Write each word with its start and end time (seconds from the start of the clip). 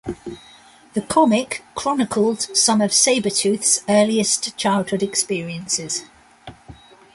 The 0.95 1.03
comic 1.03 1.63
chronicled 1.75 2.57
some 2.57 2.81
of 2.81 2.89
Sabretooth's 2.89 3.83
earliest 3.87 4.57
childhood 4.57 5.03
experiences. 5.03 6.05